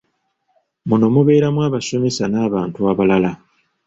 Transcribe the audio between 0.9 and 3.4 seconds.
mubeeramu abasomesa n'abantu abalala.